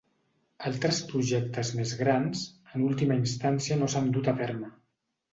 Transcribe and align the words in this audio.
Altres 0.67 0.99
projectes 1.09 1.69
més 1.79 1.91
grans, 1.99 2.41
en 2.77 2.85
última 2.85 3.17
instància 3.25 3.77
no 3.83 3.91
s'han 3.95 4.09
dut 4.17 4.31
a 4.33 4.35
terme. 4.41 4.71